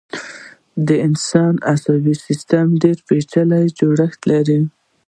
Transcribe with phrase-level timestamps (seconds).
[0.87, 4.61] د انسان عصبي سيستم ډېر پيچلی جوړښت لري.